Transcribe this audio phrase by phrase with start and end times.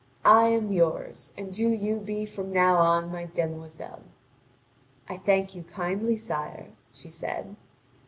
[0.25, 4.01] I am yours, and do you be from now on my demoiselle!"
[5.07, 7.55] "I thank you kindly, sire," she said.